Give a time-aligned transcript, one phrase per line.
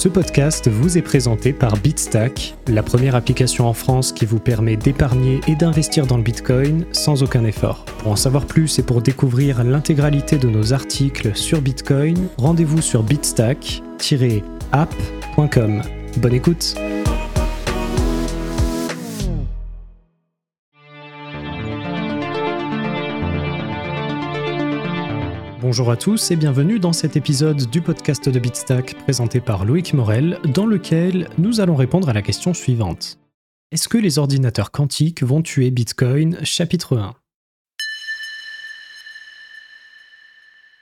[0.00, 4.78] Ce podcast vous est présenté par Bitstack, la première application en France qui vous permet
[4.78, 7.84] d'épargner et d'investir dans le Bitcoin sans aucun effort.
[7.98, 13.02] Pour en savoir plus et pour découvrir l'intégralité de nos articles sur Bitcoin, rendez-vous sur
[13.02, 15.82] bitstack-app.com.
[16.16, 16.76] Bonne écoute
[25.70, 29.94] Bonjour à tous et bienvenue dans cet épisode du podcast de Bitstack présenté par Loïc
[29.94, 33.20] Morel, dans lequel nous allons répondre à la question suivante.
[33.70, 36.38] Est-ce que les ordinateurs quantiques vont tuer Bitcoin?
[36.42, 37.14] Chapitre 1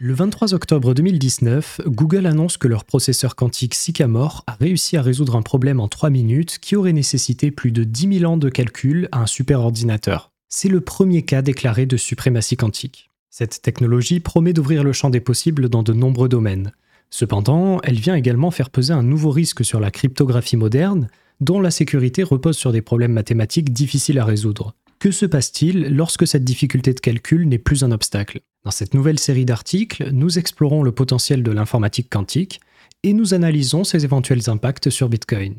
[0.00, 5.34] Le 23 octobre 2019, Google annonce que leur processeur quantique Sycamore a réussi à résoudre
[5.34, 9.08] un problème en 3 minutes qui aurait nécessité plus de 10 000 ans de calcul
[9.12, 10.30] à un superordinateur.
[10.50, 13.08] C'est le premier cas déclaré de suprématie quantique.
[13.36, 16.70] Cette technologie promet d'ouvrir le champ des possibles dans de nombreux domaines.
[17.10, 21.08] Cependant, elle vient également faire peser un nouveau risque sur la cryptographie moderne,
[21.40, 24.76] dont la sécurité repose sur des problèmes mathématiques difficiles à résoudre.
[25.00, 28.40] Que se passe-t-il lorsque cette difficulté de calcul n'est plus un obstacle?
[28.62, 32.60] Dans cette nouvelle série d'articles, nous explorons le potentiel de l'informatique quantique
[33.02, 35.56] et nous analysons ses éventuels impacts sur Bitcoin.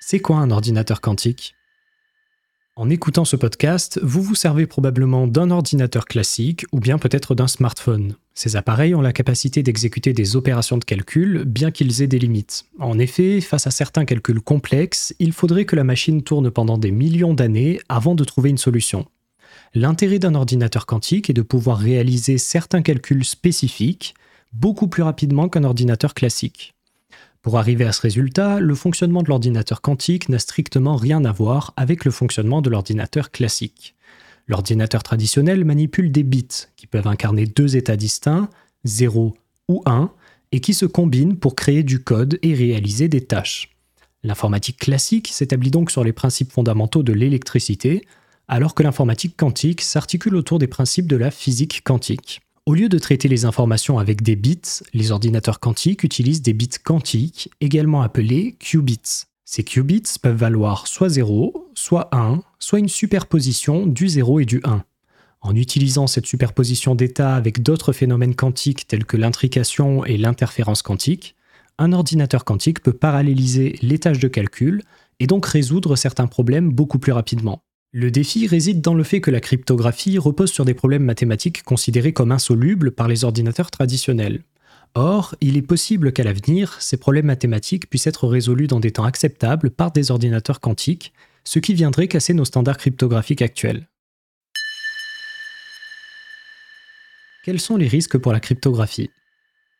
[0.00, 1.54] C'est quoi un ordinateur quantique?
[2.78, 7.46] En écoutant ce podcast, vous vous servez probablement d'un ordinateur classique ou bien peut-être d'un
[7.46, 8.16] smartphone.
[8.34, 12.66] Ces appareils ont la capacité d'exécuter des opérations de calcul, bien qu'ils aient des limites.
[12.78, 16.90] En effet, face à certains calculs complexes, il faudrait que la machine tourne pendant des
[16.90, 19.06] millions d'années avant de trouver une solution.
[19.74, 24.14] L'intérêt d'un ordinateur quantique est de pouvoir réaliser certains calculs spécifiques
[24.52, 26.75] beaucoup plus rapidement qu'un ordinateur classique.
[27.46, 31.74] Pour arriver à ce résultat, le fonctionnement de l'ordinateur quantique n'a strictement rien à voir
[31.76, 33.94] avec le fonctionnement de l'ordinateur classique.
[34.48, 38.50] L'ordinateur traditionnel manipule des bits qui peuvent incarner deux états distincts,
[38.82, 39.36] 0
[39.68, 40.10] ou 1,
[40.50, 43.76] et qui se combinent pour créer du code et réaliser des tâches.
[44.24, 48.04] L'informatique classique s'établit donc sur les principes fondamentaux de l'électricité,
[48.48, 52.40] alors que l'informatique quantique s'articule autour des principes de la physique quantique.
[52.68, 56.68] Au lieu de traiter les informations avec des bits, les ordinateurs quantiques utilisent des bits
[56.82, 59.26] quantiques, également appelés qubits.
[59.44, 64.60] Ces qubits peuvent valoir soit 0, soit 1, soit une superposition du 0 et du
[64.64, 64.82] 1.
[65.42, 71.36] En utilisant cette superposition d'états avec d'autres phénomènes quantiques tels que l'intrication et l'interférence quantique,
[71.78, 74.82] un ordinateur quantique peut paralléliser les tâches de calcul
[75.20, 77.62] et donc résoudre certains problèmes beaucoup plus rapidement.
[77.92, 82.12] Le défi réside dans le fait que la cryptographie repose sur des problèmes mathématiques considérés
[82.12, 84.42] comme insolubles par les ordinateurs traditionnels.
[84.94, 89.04] Or, il est possible qu'à l'avenir, ces problèmes mathématiques puissent être résolus dans des temps
[89.04, 91.12] acceptables par des ordinateurs quantiques,
[91.44, 93.88] ce qui viendrait casser nos standards cryptographiques actuels.
[97.44, 99.10] Quels sont les risques pour la cryptographie?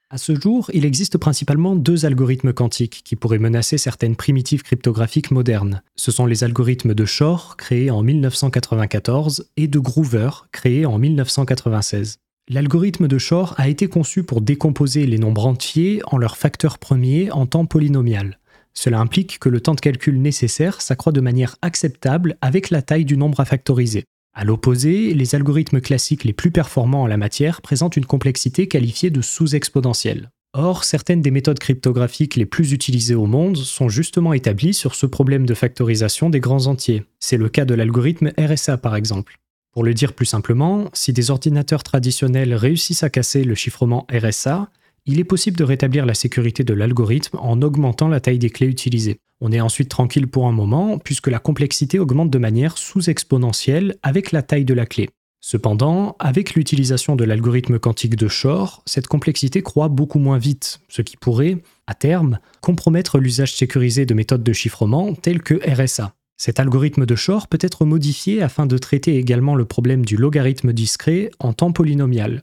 [0.08, 5.32] À ce jour, il existe principalement deux algorithmes quantiques qui pourraient menacer certaines primitives cryptographiques
[5.32, 5.82] modernes.
[5.96, 12.18] Ce sont les algorithmes de Shor, créés en 1994, et de Groover, créés en 1996.
[12.48, 17.32] L'algorithme de Shor a été conçu pour décomposer les nombres entiers en leurs facteurs premiers
[17.32, 18.38] en temps polynomial.
[18.74, 23.06] Cela implique que le temps de calcul nécessaire s'accroît de manière acceptable avec la taille
[23.06, 24.04] du nombre à factoriser.
[24.38, 29.08] À l'opposé, les algorithmes classiques les plus performants en la matière présentent une complexité qualifiée
[29.08, 30.30] de sous-exponentielle.
[30.52, 35.06] Or, certaines des méthodes cryptographiques les plus utilisées au monde sont justement établies sur ce
[35.06, 37.04] problème de factorisation des grands entiers.
[37.18, 39.38] C'est le cas de l'algorithme RSA par exemple.
[39.72, 44.68] Pour le dire plus simplement, si des ordinateurs traditionnels réussissent à casser le chiffrement RSA,
[45.06, 48.66] il est possible de rétablir la sécurité de l'algorithme en augmentant la taille des clés
[48.66, 49.18] utilisées.
[49.40, 54.32] On est ensuite tranquille pour un moment, puisque la complexité augmente de manière sous-exponentielle avec
[54.32, 55.10] la taille de la clé.
[55.40, 61.02] Cependant, avec l'utilisation de l'algorithme quantique de Shor, cette complexité croît beaucoup moins vite, ce
[61.02, 66.14] qui pourrait, à terme, compromettre l'usage sécurisé de méthodes de chiffrement telles que RSA.
[66.36, 70.72] Cet algorithme de Shor peut être modifié afin de traiter également le problème du logarithme
[70.72, 72.42] discret en temps polynomial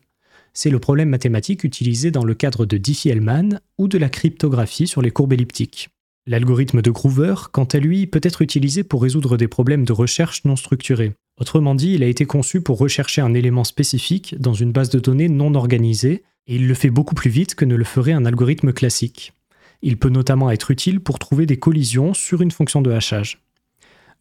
[0.54, 5.02] c'est le problème mathématique utilisé dans le cadre de Diffie-Hellman ou de la cryptographie sur
[5.02, 5.90] les courbes elliptiques.
[6.26, 10.46] L'algorithme de Groover, quant à lui, peut être utilisé pour résoudre des problèmes de recherche
[10.46, 11.12] non structurés.
[11.38, 15.00] Autrement dit, il a été conçu pour rechercher un élément spécifique dans une base de
[15.00, 18.26] données non organisée, et il le fait beaucoup plus vite que ne le ferait un
[18.26, 19.34] algorithme classique.
[19.82, 23.44] Il peut notamment être utile pour trouver des collisions sur une fonction de hachage.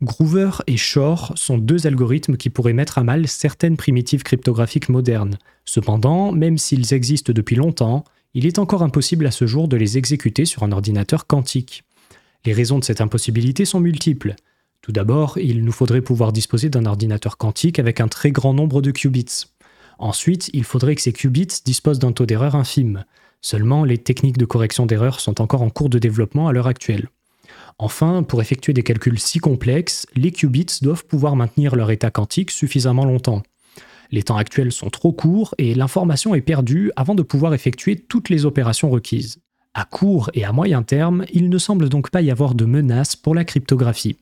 [0.03, 5.39] Groover et Shor sont deux algorithmes qui pourraient mettre à mal certaines primitives cryptographiques modernes.
[5.65, 8.03] Cependant, même s'ils existent depuis longtemps,
[8.35, 11.85] il est encore impossible à ce jour de les exécuter sur un ordinateur quantique.
[12.45, 14.35] Les raisons de cette impossibilité sont multiples.
[14.81, 18.83] Tout d'abord, il nous faudrait pouvoir disposer d'un ordinateur quantique avec un très grand nombre
[18.83, 19.45] de qubits.
[20.01, 23.05] Ensuite, il faudrait que ces qubits disposent d'un taux d'erreur infime.
[23.41, 27.09] Seulement, les techniques de correction d'erreurs sont encore en cours de développement à l'heure actuelle.
[27.79, 32.51] Enfin, pour effectuer des calculs si complexes, les qubits doivent pouvoir maintenir leur état quantique
[32.51, 33.43] suffisamment longtemps.
[34.11, 38.29] Les temps actuels sont trop courts et l'information est perdue avant de pouvoir effectuer toutes
[38.29, 39.39] les opérations requises.
[39.75, 43.17] À court et à moyen terme, il ne semble donc pas y avoir de menace
[43.17, 44.17] pour la cryptographie.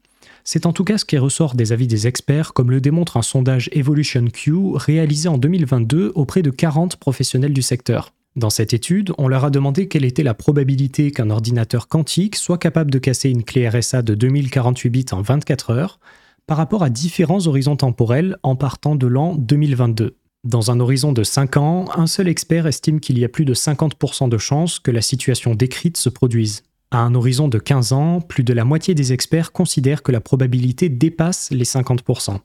[0.45, 3.23] C'est en tout cas ce qui ressort des avis des experts, comme le démontre un
[3.23, 8.13] sondage Evolution Q réalisé en 2022 auprès de 40 professionnels du secteur.
[8.37, 12.59] Dans cette étude, on leur a demandé quelle était la probabilité qu'un ordinateur quantique soit
[12.59, 15.99] capable de casser une clé RSA de 2048 bits en 24 heures
[16.47, 20.15] par rapport à différents horizons temporels en partant de l'an 2022.
[20.45, 23.53] Dans un horizon de 5 ans, un seul expert estime qu'il y a plus de
[23.53, 26.63] 50% de chances que la situation décrite se produise.
[26.91, 30.23] À un horizon de 15 ans, plus de la moitié des experts considèrent que la
[30.23, 32.39] probabilité dépasse les 50%.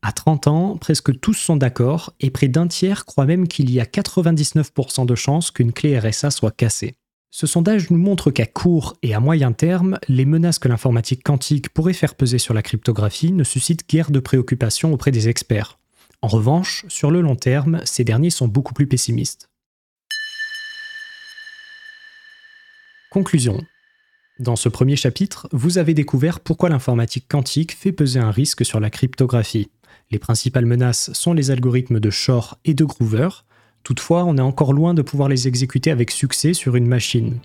[0.00, 3.78] À 30 ans, presque tous sont d'accord et près d'un tiers croient même qu'il y
[3.78, 6.94] a 99% de chances qu'une clé RSA soit cassée.
[7.30, 11.68] Ce sondage nous montre qu'à court et à moyen terme, les menaces que l'informatique quantique
[11.74, 15.78] pourrait faire peser sur la cryptographie ne suscitent guère de préoccupation auprès des experts.
[16.20, 19.48] En revanche, sur le long terme, ces derniers sont beaucoup plus pessimistes.
[23.10, 23.64] Conclusion.
[24.40, 28.80] Dans ce premier chapitre, vous avez découvert pourquoi l'informatique quantique fait peser un risque sur
[28.80, 29.70] la cryptographie.
[30.10, 33.28] Les principales menaces sont les algorithmes de Shor et de Groover.
[33.84, 37.38] Toutefois, on est encore loin de pouvoir les exécuter avec succès sur une machine.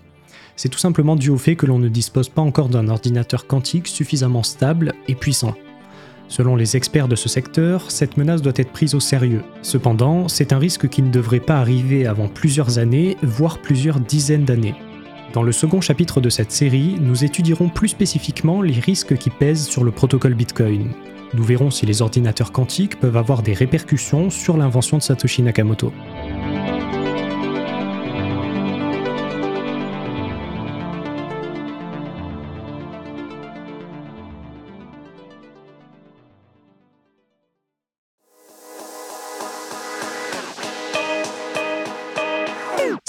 [0.56, 3.86] C'est tout simplement dû au fait que l'on ne dispose pas encore d'un ordinateur quantique
[3.86, 5.54] suffisamment stable et puissant.
[6.28, 9.42] Selon les experts de ce secteur, cette menace doit être prise au sérieux.
[9.62, 14.44] Cependant, c'est un risque qui ne devrait pas arriver avant plusieurs années, voire plusieurs dizaines
[14.44, 14.74] d'années.
[15.34, 19.66] Dans le second chapitre de cette série, nous étudierons plus spécifiquement les risques qui pèsent
[19.66, 20.92] sur le protocole Bitcoin.
[21.34, 25.92] Nous verrons si les ordinateurs quantiques peuvent avoir des répercussions sur l'invention de Satoshi Nakamoto.